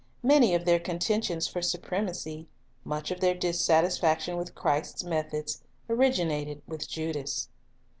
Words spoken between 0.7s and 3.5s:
contentions for supremacy, much of their